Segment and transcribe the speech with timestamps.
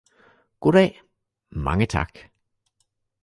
[0.59, 0.93] Goddag,-
[1.65, 2.31] mange tak